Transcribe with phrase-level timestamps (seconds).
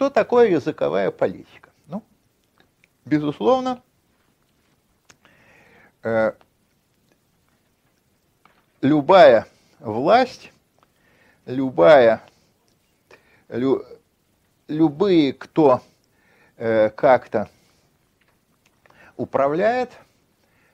[0.00, 1.68] что такое языковая политика?
[1.86, 2.02] Ну,
[3.04, 3.82] безусловно,
[6.02, 6.32] э,
[8.80, 9.46] любая
[9.78, 10.52] власть,
[11.44, 12.22] любая,
[13.50, 13.84] лю,
[14.68, 15.82] любые, кто
[16.56, 17.50] э, как-то
[19.18, 19.90] управляет,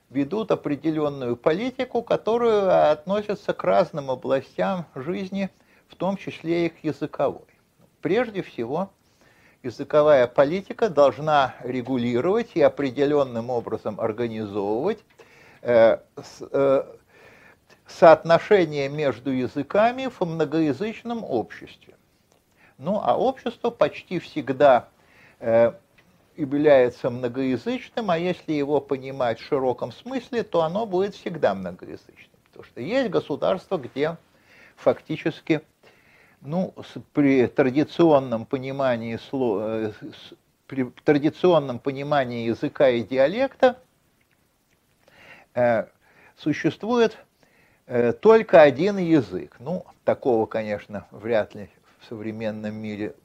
[0.09, 5.49] ведут определенную политику, которая относится к разным областям жизни,
[5.89, 7.43] в том числе и к языковой.
[7.99, 8.89] Прежде всего,
[9.67, 14.99] языковая политика должна регулировать и определенным образом организовывать
[15.61, 15.97] э,
[16.51, 16.83] э,
[17.85, 21.95] соотношение между языками в многоязычном обществе.
[22.77, 24.87] Ну, а общество почти всегда
[25.39, 25.73] э,
[26.37, 32.37] является многоязычным, а если его понимать в широком смысле, то оно будет всегда многоязычным.
[32.45, 34.15] Потому что есть государства, где
[34.75, 35.61] фактически
[36.41, 36.73] ну,
[37.13, 39.91] при традиционном понимании, э,
[40.67, 43.77] при традиционном понимании языка и диалекта
[45.53, 45.85] э,
[46.37, 47.17] существует
[47.85, 49.55] э, только один язык.
[49.59, 53.15] Ну, такого, конечно, вряд ли в современном мире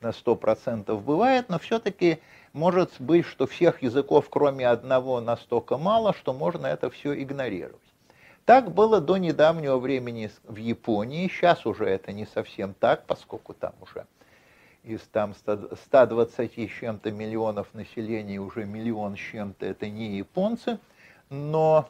[0.00, 2.20] на 100% бывает, но все-таки
[2.52, 7.80] может быть, что всех языков, кроме одного, настолько мало, что можно это все игнорировать.
[8.50, 13.74] Так было до недавнего времени в Японии, сейчас уже это не совсем так, поскольку там
[13.80, 14.06] уже
[14.82, 20.80] из там 120 с чем-то миллионов населения уже миллион с чем-то это не японцы,
[21.28, 21.88] но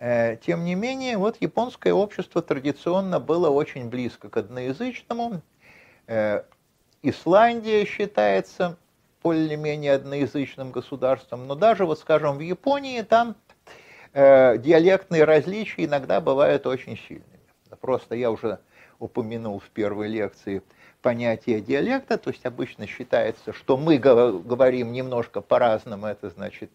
[0.00, 5.40] э, тем не менее вот японское общество традиционно было очень близко к одноязычному.
[6.08, 6.42] Э,
[7.00, 8.76] Исландия считается
[9.22, 13.34] более-менее одноязычным государством, но даже, вот скажем, в Японии там
[14.16, 17.26] э, диалектные различия иногда бывают очень сильными.
[17.80, 18.58] Просто я уже
[18.98, 20.62] упомянул в первой лекции
[21.02, 26.70] понятие диалекта, то есть обычно считается, что мы говорим немножко по-разному, это значит,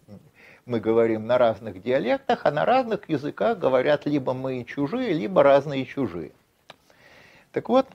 [0.66, 5.86] мы говорим на разных диалектах, а на разных языках говорят либо мы чужие, либо разные
[5.86, 6.32] чужие.
[7.52, 7.88] Так вот,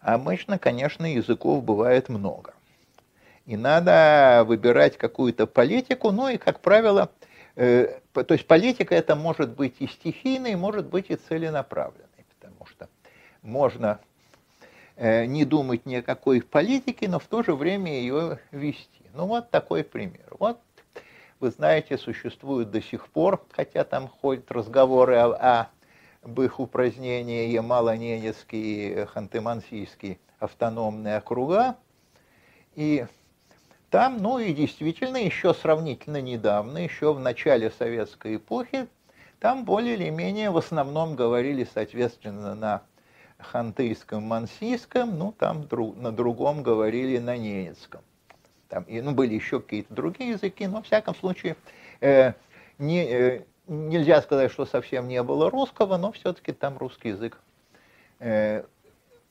[0.00, 2.54] обычно, конечно, языков бывает много
[3.44, 7.10] и надо выбирать какую-то политику, ну и, как правило,
[7.56, 12.88] э, то есть политика это может быть и стихийной, может быть и целенаправленной, потому что
[13.42, 13.98] можно
[14.96, 19.02] э, не думать ни о какой политике, но в то же время ее вести.
[19.14, 20.26] Ну вот такой пример.
[20.38, 20.60] Вот
[21.40, 25.68] вы знаете, существуют до сих пор, хотя там ходят разговоры о,
[26.22, 31.76] об их упразднении Ямало-Ненецкий и Ханты-Мансийский автономные округа.
[32.76, 33.06] И
[33.94, 38.88] там, ну и действительно, еще сравнительно недавно, еще в начале советской эпохи,
[39.38, 42.82] там более или менее в основном говорили, соответственно, на
[43.38, 48.00] хантыйском, мансийском, ну там друг, на другом говорили на ненецком.
[48.68, 51.54] Там, и, ну, были еще какие-то другие языки, но, в всяком случае,
[52.00, 52.32] э,
[52.78, 57.38] не, э, нельзя сказать, что совсем не было русского, но все-таки там русский язык
[58.18, 58.64] э,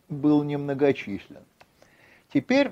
[0.08, 1.44] был немногочислен.
[2.34, 2.72] Теперь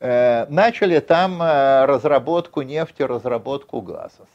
[0.00, 4.26] начали там э, разработку нефти, разработку газа.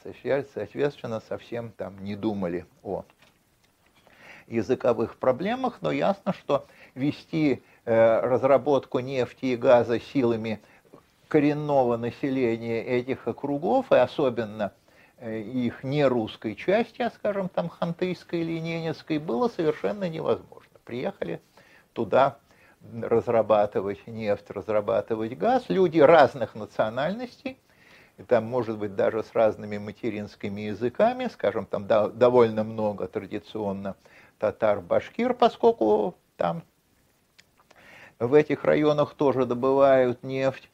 [0.54, 3.04] Соответственно, совсем там не думали о
[4.48, 6.66] языковых проблемах, но ясно, что
[6.96, 10.60] вести э, разработку нефти и газа силами
[11.30, 14.74] коренного населения этих округов, и особенно
[15.26, 20.70] их нерусской части, а скажем, там хантыйской или ненецкой, было совершенно невозможно.
[20.84, 21.40] Приехали
[21.94, 22.38] туда
[23.02, 27.58] разрабатывать нефть, разрабатывать газ, люди разных национальностей,
[28.18, 33.96] и там может быть даже с разными материнскими языками, скажем, там да, довольно много традиционно
[34.38, 36.64] татар-башкир, поскольку там
[38.20, 40.70] в этих районах тоже добывают нефть.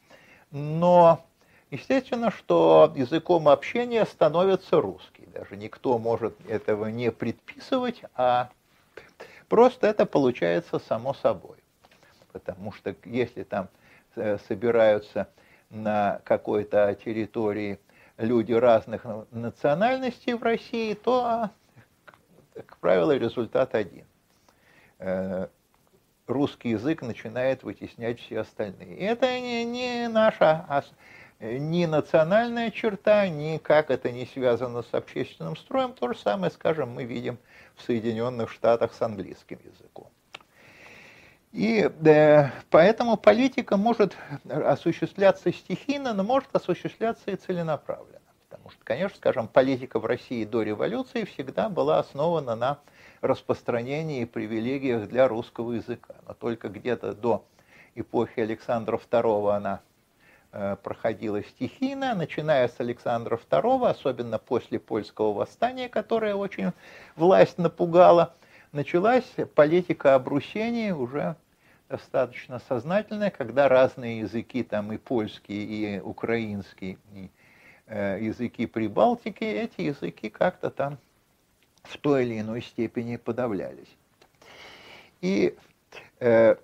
[0.51, 1.23] Но
[1.71, 5.27] естественно, что языком общения становится русский.
[5.33, 8.49] Даже никто может этого не предписывать, а
[9.47, 11.58] просто это получается само собой
[12.31, 13.69] потому что если там
[14.15, 15.27] э, собираются
[15.69, 17.79] на какой-то территории
[18.17, 21.49] люди разных национальностей в России, то,
[22.53, 24.05] как правило, результат один.
[24.99, 25.47] Э,
[26.27, 28.97] русский язык начинает вытеснять все остальные.
[28.99, 30.83] Это не, не наша а
[31.41, 35.93] ни национальная черта, ни как это не связано с общественным строем.
[35.93, 37.37] То же самое, скажем, мы видим
[37.75, 40.09] в Соединенных Штатах с английским языком.
[41.51, 44.15] И э, поэтому политика может
[44.47, 48.19] осуществляться стихийно, но может осуществляться и целенаправленно.
[48.49, 52.79] Потому что, конечно, скажем, политика в России до революции всегда была основана на
[53.21, 56.13] распространении и привилегиях для русского языка.
[56.27, 57.43] Но только где-то до
[57.95, 59.81] эпохи Александра II она
[60.51, 66.71] э, проходила стихийно, начиная с Александра II, особенно после польского восстания, которое очень
[67.15, 68.35] власть напугала,
[68.71, 71.35] началась политика обрусения уже
[71.89, 75.63] достаточно сознательная, когда разные языки, там и польский,
[75.95, 77.29] и украинский, и
[77.87, 80.99] э, языки Прибалтики, эти языки как-то там
[81.83, 83.89] в той или иной степени подавлялись.
[85.21, 85.57] И
[86.19, 86.55] э,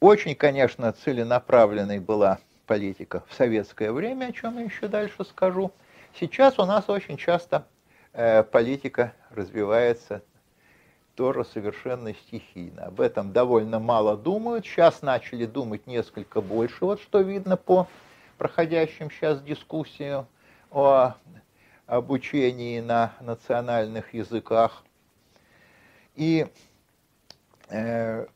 [0.00, 5.72] очень, конечно, целенаправленной была политика в советское время, о чем я еще дальше скажу.
[6.18, 7.66] Сейчас у нас очень часто
[8.14, 10.22] политика развивается
[11.14, 12.86] тоже совершенно стихийно.
[12.86, 14.66] Об этом довольно мало думают.
[14.66, 17.88] Сейчас начали думать несколько больше, вот что видно по
[18.38, 20.26] проходящим сейчас дискуссиям
[20.70, 21.14] о
[21.86, 24.84] обучении на национальных языках.
[26.16, 26.46] И,
[27.68, 28.26] э,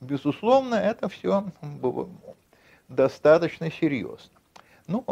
[0.00, 1.44] безусловно, это все
[2.88, 4.32] достаточно серьезно.
[4.86, 5.04] Ну,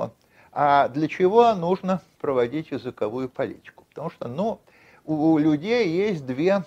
[0.53, 3.85] а для чего нужно проводить языковую политику?
[3.89, 4.61] Потому что, ну,
[5.05, 6.65] у людей есть две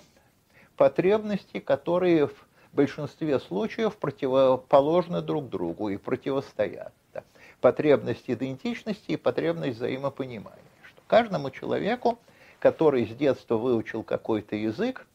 [0.76, 2.34] потребности, которые в
[2.72, 6.92] большинстве случаев противоположны друг другу и противостоят.
[7.12, 7.22] Да.
[7.60, 10.58] Потребность идентичности и потребность взаимопонимания.
[10.82, 12.18] Что каждому человеку,
[12.58, 15.06] который с детства выучил какой-то язык,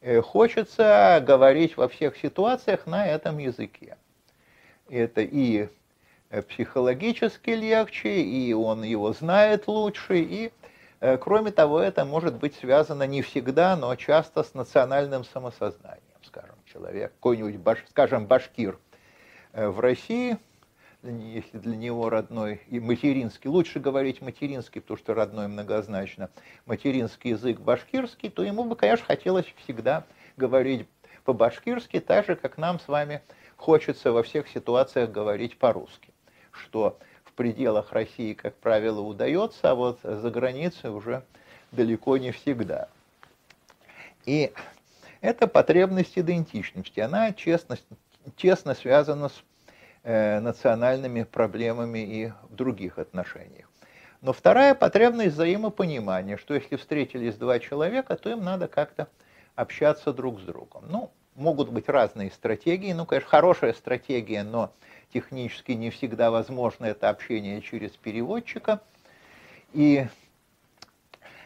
[0.00, 3.96] э, хочется говорить во всех ситуациях на этом языке.
[4.88, 5.68] Это и
[6.48, 10.52] психологически легче, и он его знает лучше, и
[11.02, 16.54] Э, кроме того, это может быть связано не всегда, но часто с национальным самосознанием, скажем,
[16.64, 18.78] человек, какой-нибудь, баш, скажем, башкир
[19.52, 20.38] э, в России,
[21.02, 26.30] если для него родной и материнский, лучше говорить материнский, потому что родной многозначно,
[26.66, 30.04] материнский язык башкирский, то ему бы, конечно, хотелось всегда
[30.36, 30.86] говорить
[31.24, 33.22] по-башкирски, так же, как нам с вами
[33.56, 36.11] хочется во всех ситуациях говорить по-русски,
[36.52, 41.22] что в пределах России, как правило, удается, а вот за границей уже
[41.72, 42.88] далеко не всегда.
[44.24, 44.52] И
[45.20, 47.76] эта потребность идентичности, она честно,
[48.36, 49.42] тесно связана с
[50.04, 53.68] э, национальными проблемами и в других отношениях.
[54.20, 59.08] Но вторая потребность взаимопонимания, что если встретились два человека, то им надо как-то
[59.56, 60.84] общаться друг с другом.
[60.88, 64.72] Ну, могут быть разные стратегии, ну, конечно, хорошая стратегия, но
[65.12, 68.80] технически не всегда возможно это общение через переводчика.
[69.72, 70.06] И,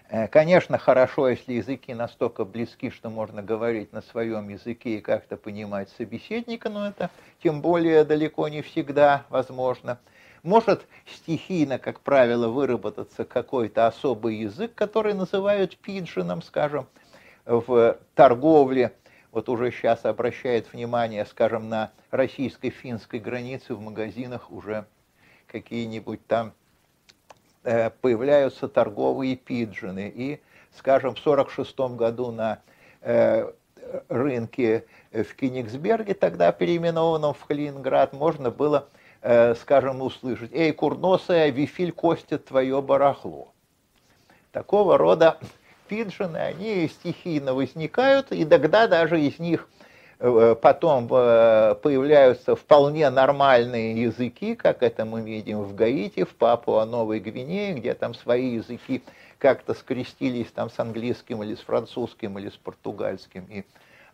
[0.08, 5.36] э, конечно, хорошо, если языки настолько близки, что можно говорить на своем языке и как-то
[5.36, 7.10] понимать собеседника, но это
[7.42, 9.98] тем более далеко не всегда возможно.
[10.42, 16.86] Может стихийно, как правило, выработаться какой-то особый язык, который называют пиджином, скажем,
[17.44, 18.92] в торговле–
[19.32, 24.86] вот уже сейчас обращает внимание, скажем, на российско-финской границе в магазинах уже
[25.46, 26.52] какие-нибудь там
[27.64, 30.12] э, появляются торговые пиджины.
[30.14, 30.40] И,
[30.76, 32.60] скажем, в 1946 году на
[33.02, 33.50] э,
[34.08, 38.88] рынке в Кенигсберге, тогда переименованном в Калининград, можно было,
[39.22, 43.52] э, скажем, услышать «Эй, курносая, вифиль костит твое барахло».
[44.52, 45.38] Такого рода
[45.88, 49.68] пиджины, они стихийно возникают, и тогда даже из них
[50.18, 57.20] э, потом э, появляются вполне нормальные языки, как это мы видим в Гаити, в Папуа-Новой
[57.20, 59.02] Гвинее, где там свои языки
[59.38, 63.64] как-то скрестились там с английским или с французским или с португальским, и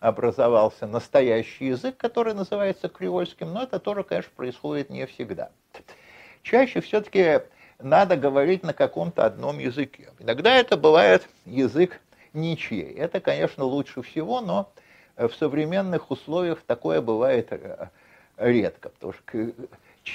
[0.00, 5.50] образовался настоящий язык, который называется креольским, но это тоже, конечно, происходит не всегда.
[6.42, 7.42] Чаще все-таки
[7.84, 10.10] надо говорить на каком-то одном языке.
[10.18, 12.00] Иногда это бывает язык
[12.32, 12.94] ничей.
[12.94, 14.72] Это, конечно, лучше всего, но
[15.16, 17.88] в современных условиях такое бывает э,
[18.36, 18.88] редко.
[18.90, 19.52] Потому что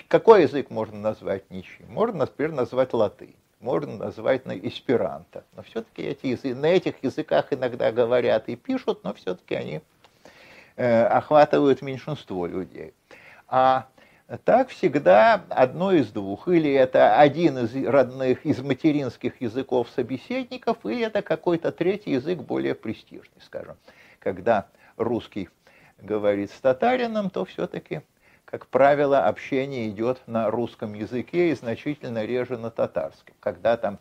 [0.08, 1.88] какой язык можно назвать ничьим?
[1.90, 5.44] Можно, например, назвать латынь, можно назвать на эсперанто.
[5.56, 9.82] Но все-таки эти языки, на этих языках иногда говорят и пишут, но все-таки они
[10.76, 12.94] э, охватывают меньшинство людей.
[13.48, 13.88] А
[14.44, 16.48] так всегда одно из двух.
[16.48, 22.76] Или это один из родных, из материнских языков собеседников, или это какой-то третий язык более
[22.76, 23.78] престижный, скажем.
[24.20, 24.68] Когда
[24.98, 25.50] русский
[26.00, 28.02] говорит с татарином, то все-таки,
[28.44, 33.36] как правило, общение идет на русском языке и значительно реже на татарском.
[33.40, 34.00] Когда там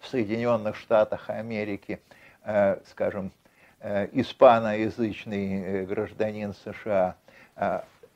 [0.00, 2.00] в Соединенных Штатах Америки,
[2.44, 3.32] э, скажем,
[3.80, 7.16] э, испаноязычный э, гражданин США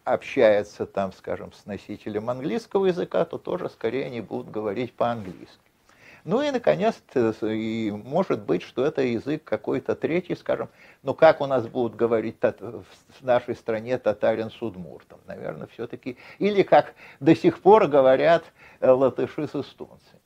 [0.05, 5.59] общается там, скажем, с носителем английского языка, то тоже скорее они будут говорить по-английски.
[6.25, 7.03] Ну и, наконец,
[7.43, 10.69] и может быть, что это язык какой-то третий, скажем,
[11.03, 12.85] ну как у нас будут говорить в
[13.23, 15.19] нашей стране татарин с удмуртом?
[15.27, 18.45] Наверное, все-таки, или как до сих пор говорят
[18.79, 20.21] э, латыши с эстонцами.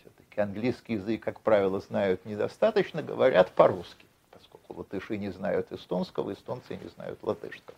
[0.00, 6.76] Все-таки английский язык, как правило, знают недостаточно, говорят по-русски, поскольку латыши не знают эстонского, эстонцы
[6.76, 7.76] не знают латышского.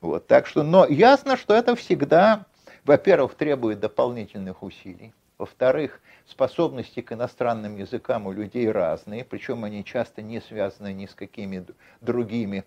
[0.00, 2.46] Вот, так что, но ясно, что это всегда,
[2.84, 10.22] во-первых, требует дополнительных усилий, во-вторых, способности к иностранным языкам у людей разные, причем они часто
[10.22, 11.64] не связаны ни с какими
[12.00, 12.64] другими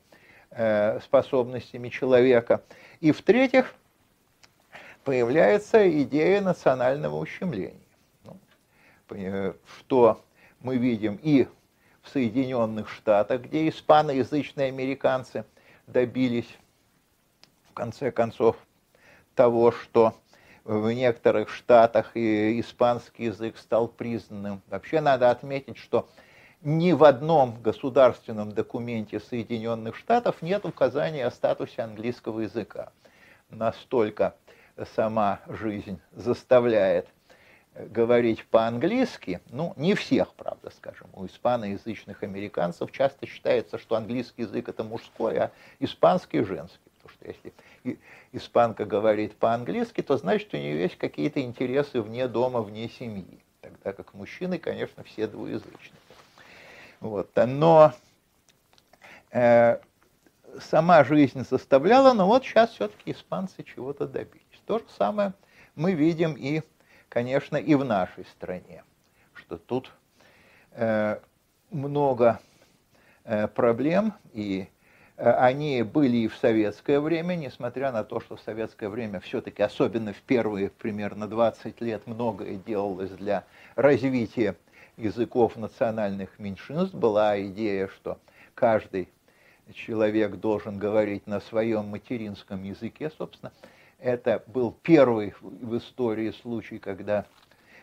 [0.50, 2.64] э, способностями человека.
[3.00, 3.74] И в-третьих,
[5.04, 7.76] появляется идея национального ущемления,
[8.26, 10.22] ну, что
[10.60, 11.48] мы видим и
[12.02, 15.46] в Соединенных Штатах, где испаноязычные американцы
[15.88, 16.58] добились
[17.72, 18.58] в конце концов
[19.34, 20.14] того, что
[20.66, 24.62] в некоторых штатах и испанский язык стал признанным.
[24.68, 26.08] Вообще надо отметить, что
[26.62, 32.92] ни в одном государственном документе Соединенных Штатов нет указания о статусе английского языка.
[33.50, 34.36] Настолько
[34.96, 37.08] сама жизнь заставляет
[37.74, 44.68] говорить по-английски, ну, не всех, правда, скажем, у испаноязычных американцев часто считается, что английский язык
[44.68, 48.00] это мужской, а испанский женский, потому что если
[48.32, 53.40] испанка говорит по-английски, то значит у нее есть какие-то интересы вне дома, вне семьи.
[53.62, 55.98] Тогда как мужчины, конечно, все двуязычны.
[57.00, 57.30] Вот.
[57.36, 57.94] Но
[59.32, 59.80] э,
[60.60, 64.42] сама жизнь заставляла, но вот сейчас все-таки испанцы чего-то добились.
[64.66, 65.34] То же самое
[65.76, 66.62] мы видим и,
[67.10, 68.84] конечно, и в нашей стране,
[69.34, 69.92] что тут
[70.72, 71.20] э,
[71.72, 72.40] много
[73.24, 74.68] э, проблем и
[75.22, 80.14] они были и в советское время, несмотря на то, что в советское время все-таки, особенно
[80.14, 83.44] в первые примерно 20 лет, многое делалось для
[83.76, 84.56] развития
[84.98, 86.96] языков национальных меньшинств.
[86.96, 88.18] Была идея, что
[88.56, 89.10] каждый
[89.74, 93.52] человек должен говорить на своем материнском языке, собственно.
[94.00, 97.28] Это был первый в истории случай, когда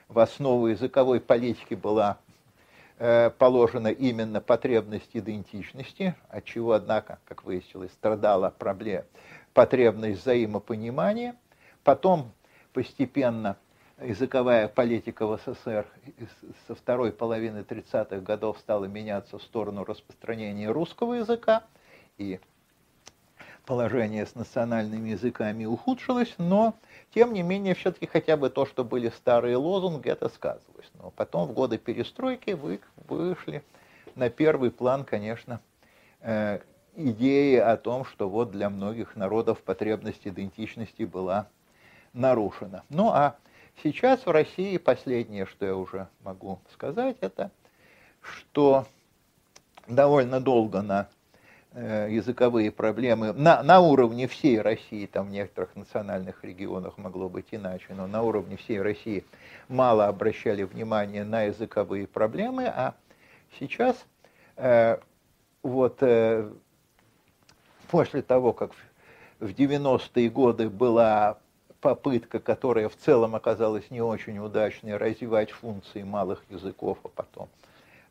[0.09, 2.28] в основу языковой политики была Э,
[2.99, 9.05] положена именно потребность идентичности, от чего, однако, как выяснилось, страдала проблема,
[9.55, 11.37] потребность взаимопонимания.
[11.85, 12.33] Потом
[12.73, 13.57] постепенно
[14.01, 15.87] языковая политика в СССР
[16.67, 21.65] со второй половины 30-х годов стала меняться в сторону распространения русского языка,
[22.17, 22.41] и
[23.69, 26.75] положение с национальными языками ухудшилось, но
[27.15, 30.91] тем не менее все-таки хотя бы то, что были старые лозунги, это сказывалось.
[30.95, 33.63] Но потом в годы перестройки вы, вышли
[34.15, 35.61] на первый план, конечно,
[36.23, 36.61] э,
[36.97, 41.47] идеи о том, что вот для многих народов потребность идентичности была
[42.15, 42.85] нарушена.
[42.89, 43.37] Ну а
[43.83, 47.51] сейчас в России последнее, что я уже могу сказать, это
[48.23, 48.87] что
[49.87, 51.11] довольно долго на
[51.75, 53.33] языковые проблемы.
[53.33, 58.23] На, на уровне всей России, там в некоторых национальных регионах могло быть иначе, но на
[58.23, 59.25] уровне всей России
[59.69, 62.95] мало обращали внимание на языковые проблемы, а
[63.59, 63.97] сейчас
[64.57, 64.99] э,
[65.63, 66.51] вот э,
[67.91, 68.73] после того, как
[69.39, 71.39] в 90-е годы была
[71.81, 77.49] попытка, которая в целом оказалась не очень удачной, развивать функции малых языков, а потом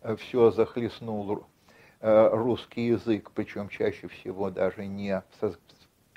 [0.04, 1.57] э, все захлестнул Э,
[2.01, 5.22] русский язык, причем чаще всего даже не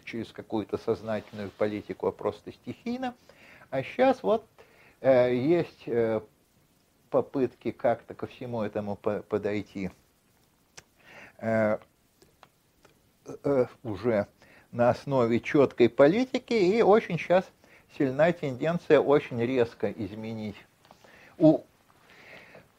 [0.04, 3.14] через какую-то сознательную политику, а просто стихийно.
[3.70, 4.44] А сейчас вот
[5.00, 6.20] э, есть э,
[7.10, 9.90] попытки как-то ко всему этому подойти
[13.82, 14.26] уже
[14.72, 17.44] на основе четкой политики, и очень сейчас
[17.96, 20.56] сильна тенденция очень резко изменить,
[21.38, 21.60] у,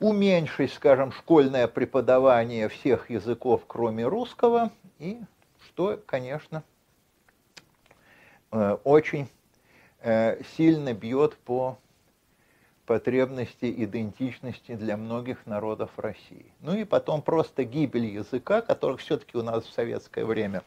[0.01, 5.22] уменьшить, скажем, школьное преподавание всех языков, кроме русского, и
[5.63, 6.63] что, конечно,
[8.51, 9.29] э, очень
[10.00, 11.77] э, сильно бьет по
[12.88, 16.51] потребности идентичности для многих народов России.
[16.62, 20.63] Ну и потом просто гибель языка, которых все-таки у нас в советское время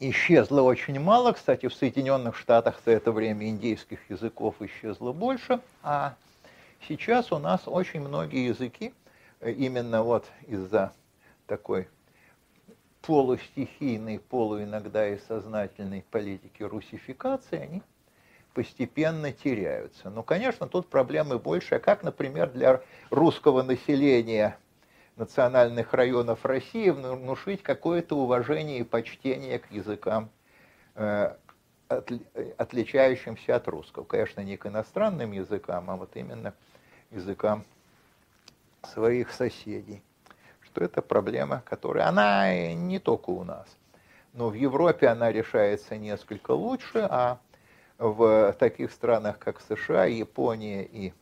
[0.00, 1.32] исчезло очень мало.
[1.32, 6.16] Кстати, в Соединенных Штатах за это время индейских языков исчезло больше, а
[6.86, 8.92] Сейчас у нас очень многие языки,
[9.40, 10.92] э, именно вот из-за
[11.46, 11.88] такой
[13.00, 17.82] полустихийной, полу иногда и сознательной политики русификации, они
[18.52, 20.10] постепенно теряются.
[20.10, 24.58] Но, конечно, тут проблемы больше, как, например, для русского населения
[25.16, 30.28] национальных районов России внушить какое-то уважение и почтение к языкам
[30.96, 31.34] э,
[32.58, 34.04] отличающимся от русского.
[34.04, 36.54] Конечно, не к иностранным языкам, а вот именно
[37.14, 37.64] языкам
[38.82, 40.02] своих соседей.
[40.60, 43.66] Что это проблема, которая, она не только у нас,
[44.32, 47.38] но в Европе она решается несколько лучше, а
[47.98, 51.12] в таких странах, как США, Япония и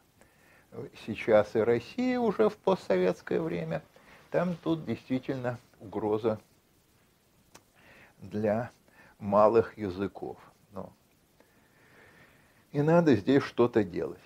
[1.04, 3.82] сейчас и Россия уже в постсоветское время,
[4.30, 6.40] там тут действительно угроза
[8.22, 8.70] для
[9.18, 10.38] малых языков.
[10.72, 10.90] Но
[12.72, 14.22] и надо здесь что-то делать.